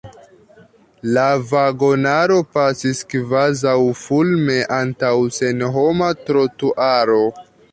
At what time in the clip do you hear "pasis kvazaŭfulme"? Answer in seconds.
2.57-4.57